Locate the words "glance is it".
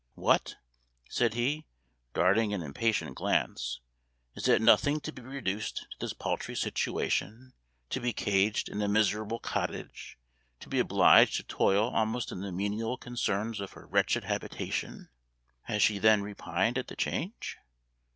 3.15-4.59